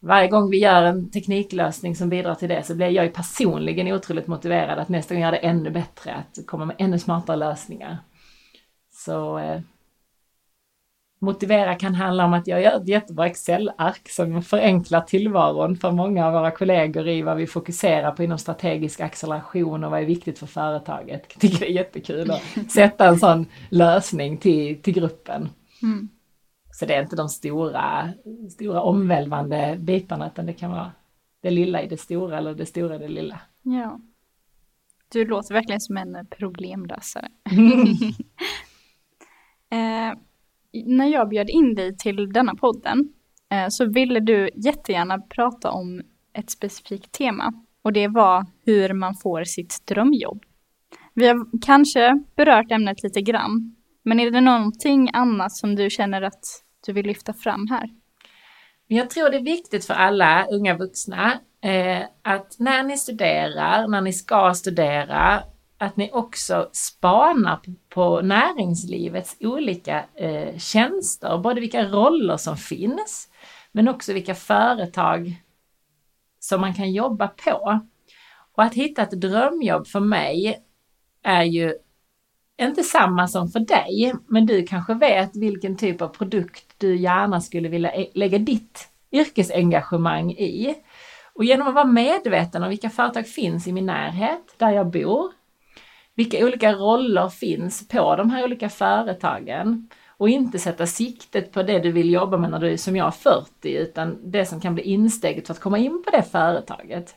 [0.00, 3.92] Varje gång vi gör en tekniklösning som bidrar till det så blir jag ju personligen
[3.92, 7.98] otroligt motiverad att nästa gång göra det ännu bättre, att komma med ännu smartare lösningar.
[8.90, 9.60] Så eh,
[11.24, 16.26] Motivera kan handla om att jag gör ett jättebra Excel-ark som förenklar tillvaron för många
[16.26, 20.38] av våra kollegor i vad vi fokuserar på inom strategisk acceleration och vad är viktigt
[20.38, 21.22] för företaget.
[21.32, 25.48] Jag tycker det är jättekul att sätta en sån lösning till, till gruppen.
[25.82, 26.08] Mm.
[26.72, 28.12] Så det är inte de stora,
[28.50, 30.92] stora omvälvande bitarna utan det kan vara
[31.40, 33.40] det lilla i det stora eller det stora i det lilla.
[33.62, 34.00] Ja.
[35.12, 37.28] Du låter verkligen som en problemlösare.
[39.70, 40.12] eh,
[40.72, 43.08] när jag bjöd in dig till denna podden
[43.50, 49.14] eh, så ville du jättegärna prata om ett specifikt tema och det var hur man
[49.14, 50.42] får sitt drömjobb.
[51.14, 56.22] Vi har kanske berört ämnet lite grann, men är det någonting annat som du känner
[56.22, 56.44] att
[56.86, 57.90] du vill lyfta fram här?
[58.86, 61.32] Jag tror det är viktigt för alla unga vuxna
[61.62, 65.42] eh, att när ni studerar, när ni ska studera,
[65.82, 73.28] att ni också spanar på näringslivets olika eh, tjänster, både vilka roller som finns,
[73.72, 75.42] men också vilka företag
[76.38, 77.80] som man kan jobba på.
[78.54, 80.62] Och att hitta ett drömjobb för mig
[81.22, 81.74] är ju
[82.60, 87.40] inte samma som för dig, men du kanske vet vilken typ av produkt du gärna
[87.40, 90.74] skulle vilja e-, lägga ditt yrkesengagemang i.
[91.34, 95.41] Och genom att vara medveten om vilka företag finns i min närhet, där jag bor,
[96.14, 101.78] vilka olika roller finns på de här olika företagen och inte sätta siktet på det
[101.78, 104.84] du vill jobba med när du är som jag 40 utan det som kan bli
[104.84, 107.14] insteget för att komma in på det företaget.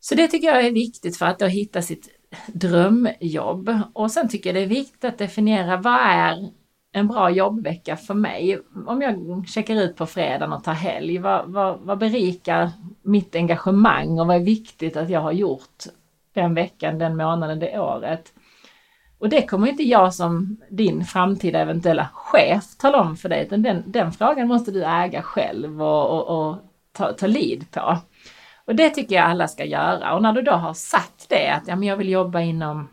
[0.00, 2.08] Så det tycker jag är viktigt för att då hitta sitt
[2.46, 3.80] drömjobb.
[3.92, 6.50] Och sen tycker jag det är viktigt att definiera vad är
[6.92, 8.60] en bra jobbvecka för mig?
[8.86, 12.70] Om jag checkar ut på fredagen och tar helg, vad, vad, vad berikar
[13.02, 15.84] mitt engagemang och vad är viktigt att jag har gjort
[16.40, 18.32] den veckan, den månaden, det året.
[19.18, 23.62] Och det kommer inte jag som din framtida eventuella chef tala om för dig, utan
[23.62, 26.56] den, den frågan måste du äga själv och, och, och
[26.92, 27.98] ta, ta lid på.
[28.64, 30.14] Och det tycker jag alla ska göra.
[30.14, 32.88] Och när du då har satt det, att ja, men jag vill jobba inom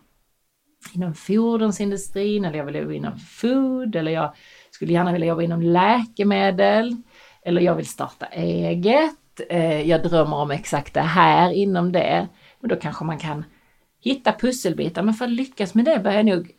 [0.95, 4.35] inom fordonsindustrin eller jag vill jobba inom food eller jag
[4.71, 6.95] skulle gärna vilja jobba inom läkemedel
[7.45, 9.41] eller jag vill starta eget.
[9.49, 12.27] Eh, jag drömmer om exakt det här inom det.
[12.63, 13.45] Men då kanske man kan
[13.99, 15.03] hitta pusselbitar.
[15.03, 16.51] Men för att lyckas med det bör jag nog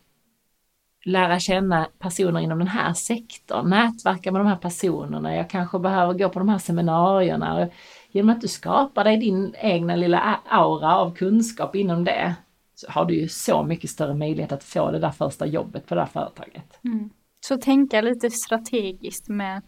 [1.05, 5.35] lära känna personer inom den här sektorn, nätverka med de här personerna.
[5.35, 7.69] Jag kanske behöver gå på de här seminarierna.
[8.11, 12.35] Genom att du skapar dig din egna lilla aura av kunskap inom det
[12.75, 15.95] så har du ju så mycket större möjlighet att få det där första jobbet på
[15.95, 16.79] det där företaget.
[16.83, 17.09] Mm.
[17.39, 19.61] Så tänka lite strategiskt med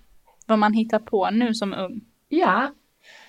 [0.47, 2.01] vad man hittar på nu som ung.
[2.29, 2.71] Ja,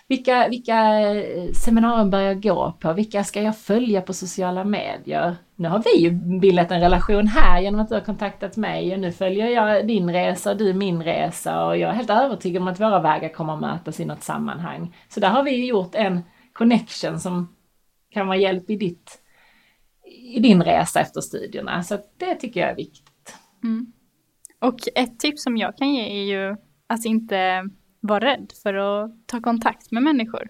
[0.08, 2.92] vilka, vilka eh, seminarier bör jag gå på?
[2.92, 5.36] Vilka ska jag följa på sociala medier?
[5.56, 9.00] Nu har vi ju bildat en relation här genom att du har kontaktat mig och
[9.00, 12.68] nu följer jag din resa och du min resa och jag är helt övertygad om
[12.68, 14.96] att våra vägar kommer att mötas i något sammanhang.
[15.08, 17.54] Så där har vi gjort en connection som
[18.10, 19.18] kan vara hjälp i, ditt,
[20.34, 21.82] i din resa efter studierna.
[21.82, 23.36] Så det tycker jag är viktigt.
[23.64, 23.92] Mm.
[24.60, 26.56] Och ett tips som jag kan ge är ju
[26.86, 27.68] att inte
[28.00, 30.48] vara rädd för att ta kontakt med människor.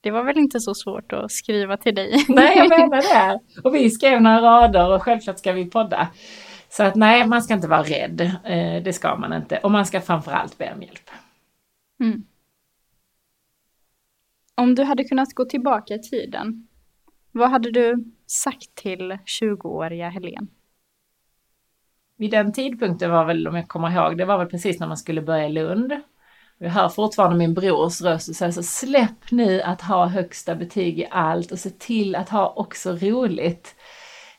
[0.00, 2.24] Det var väl inte så svårt att skriva till dig?
[2.28, 3.40] Nej, jag menar det.
[3.64, 6.08] Och vi skrev några rader och självklart ska vi podda.
[6.68, 8.20] Så att nej, man ska inte vara rädd.
[8.20, 9.58] Eh, det ska man inte.
[9.58, 11.10] Och man ska framförallt be om hjälp.
[12.00, 12.22] Mm.
[14.54, 16.68] Om du hade kunnat gå tillbaka i tiden,
[17.32, 20.48] vad hade du sagt till 20-åriga Helen?
[22.16, 24.96] Vid den tidpunkten var väl, om jag kommer ihåg, det var väl precis när man
[24.96, 25.92] skulle börja i Lund.
[26.58, 30.98] Jag hör fortfarande min brors röst och säger så släpp nu att ha högsta betyg
[30.98, 33.74] i allt och se till att ha också roligt.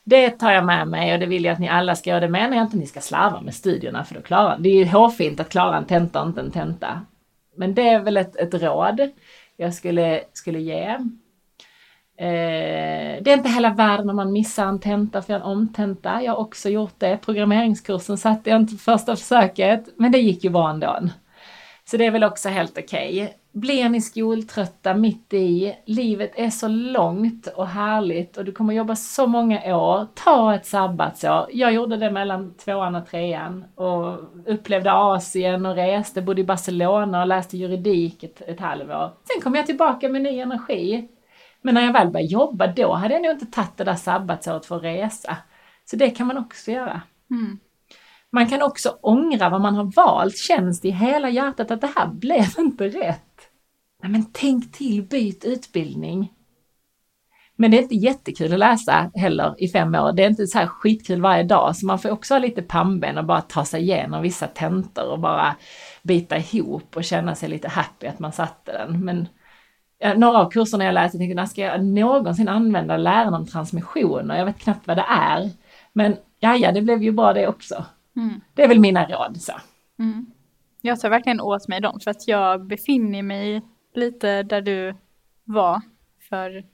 [0.04, 2.20] Det tar jag med mig och det vill jag att ni alla ska göra.
[2.20, 4.74] Det menar jag inte att ni ska slarva med studierna för då klarar Det är
[4.74, 7.00] ju hårfint att klara en tenta och inte en tenta.
[7.56, 9.10] Men det är väl ett, ett råd
[9.56, 10.84] jag skulle, skulle ge.
[12.18, 16.22] Eh, det är inte hela världen om man missar en tenta för en omtenta.
[16.22, 17.16] Jag har också gjort det.
[17.16, 20.98] Programmeringskursen satte jag inte på första försöket, men det gick ju bra ändå.
[21.86, 23.22] Så det är väl också helt okej.
[23.22, 23.34] Okay.
[23.52, 28.96] Blir ni skoltrötta mitt i, livet är så långt och härligt och du kommer jobba
[28.96, 31.48] så många år, ta ett sabbatsår.
[31.52, 37.20] Jag gjorde det mellan tvåan och trean och upplevde Asien och reste, bodde i Barcelona
[37.20, 39.10] och läste juridik ett, ett halvår.
[39.32, 41.08] Sen kom jag tillbaka med ny energi.
[41.62, 44.66] Men när jag väl började jobba, då hade jag nog inte tagit det där sabbatsåret
[44.66, 45.36] för att resa.
[45.84, 47.00] Så det kan man också göra.
[47.30, 47.58] Mm.
[48.34, 50.38] Man kan också ångra vad man har valt.
[50.38, 53.48] Känns det i hela hjärtat att det här blev inte rätt?
[54.02, 56.32] Nej, men tänk till, byt utbildning.
[57.56, 60.12] Men det är inte jättekul att läsa heller i fem år.
[60.12, 63.18] Det är inte så här skitkul varje dag, så man får också ha lite pannben
[63.18, 65.56] och bara ta sig igenom vissa tentor och bara
[66.02, 69.04] bita ihop och känna sig lite happy att man satte den.
[69.04, 69.28] Men
[69.98, 74.38] ja, några av kurserna jag läste tänkte, när ska jag någonsin använda läran om transmissioner?
[74.38, 75.50] Jag vet knappt vad det är.
[75.92, 77.84] Men ja, ja, det blev ju bra det också.
[78.16, 78.40] Mm.
[78.54, 79.36] Det är väl mina råd.
[79.40, 79.52] Så.
[79.98, 80.26] Mm.
[80.80, 83.62] Jag tar verkligen åt mig dem för att jag befinner mig
[83.94, 84.94] lite där du
[85.44, 85.82] var
[86.28, 86.64] för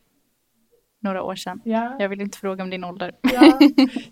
[1.03, 1.61] några år sedan.
[1.65, 1.97] Ja.
[1.99, 3.15] Jag vill inte fråga om din ålder.
[3.23, 3.59] Ja.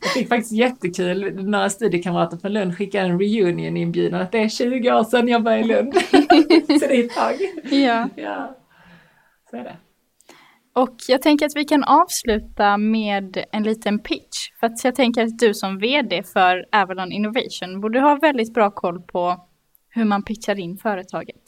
[0.01, 4.49] Jag fick faktiskt jättekul, några studiekamrater från Lund skickade en reunion inbjudan att det är
[4.49, 5.95] 20 år sedan jag började i Lund.
[6.81, 7.35] Så det är ett tag.
[7.71, 8.09] Ja.
[8.17, 8.57] ja.
[9.51, 9.77] Så är det.
[10.79, 14.51] Och jag tänker att vi kan avsluta med en liten pitch.
[14.61, 18.71] För att jag tänker att du som vd för Avalon Innovation borde ha väldigt bra
[18.71, 19.47] koll på
[19.89, 21.43] hur man pitchar in företaget.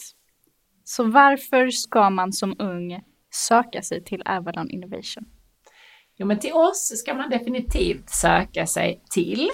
[0.85, 3.01] Så varför ska man som ung
[3.49, 5.25] söka sig till Avalon Innovation?
[6.17, 9.49] Jo, men till oss ska man definitivt söka sig till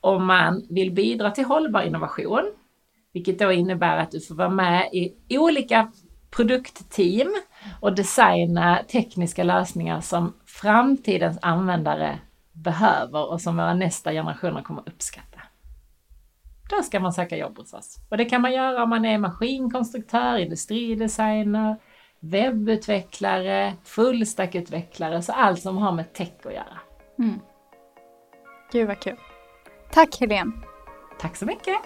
[0.00, 2.52] om man vill bidra till hållbar innovation,
[3.12, 4.88] vilket då innebär att du får vara med
[5.28, 5.92] i olika
[6.36, 7.34] produktteam
[7.80, 12.18] och designa tekniska lösningar som framtidens användare
[12.52, 15.40] behöver och som våra nästa generationer kommer uppskatta.
[16.70, 17.96] Då ska man söka jobb hos oss.
[18.10, 21.76] Och det kan man göra om man är maskinkonstruktör, industridesigner,
[22.20, 26.78] webbutvecklare, fullstackutvecklare, så allt som har med tech att göra.
[27.18, 27.40] Mm.
[28.72, 29.16] Gud vad kul.
[29.90, 30.52] Tack Helene.
[31.20, 31.76] Tack så mycket.